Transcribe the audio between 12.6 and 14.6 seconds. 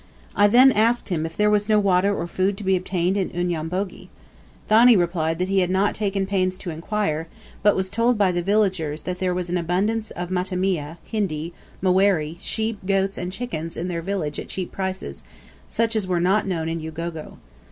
goats, and chickens in their village at